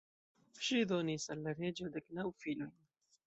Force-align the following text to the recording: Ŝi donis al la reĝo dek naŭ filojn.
Ŝi 0.67 0.79
donis 0.91 1.27
al 1.35 1.45
la 1.49 1.53
reĝo 1.59 1.91
dek 1.97 2.09
naŭ 2.19 2.27
filojn. 2.45 2.75